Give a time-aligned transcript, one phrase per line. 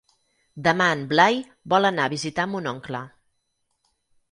[0.67, 1.37] Demà en Blai
[1.75, 3.05] vol anar a visitar mon oncle.